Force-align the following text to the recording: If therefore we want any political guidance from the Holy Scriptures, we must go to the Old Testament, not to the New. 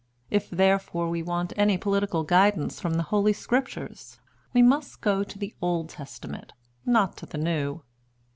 If 0.31 0.49
therefore 0.49 1.11
we 1.11 1.21
want 1.21 1.53
any 1.55 1.77
political 1.77 2.23
guidance 2.23 2.81
from 2.81 2.95
the 2.95 3.03
Holy 3.03 3.33
Scriptures, 3.33 4.19
we 4.51 4.63
must 4.63 4.99
go 4.99 5.23
to 5.23 5.37
the 5.37 5.53
Old 5.61 5.89
Testament, 5.89 6.53
not 6.87 7.15
to 7.17 7.27
the 7.27 7.37
New. 7.37 7.83